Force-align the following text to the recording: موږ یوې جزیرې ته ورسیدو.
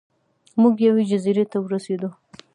موږ 0.61 0.75
یوې 0.87 1.03
جزیرې 1.11 1.45
ته 1.51 1.57
ورسیدو. 1.61 2.09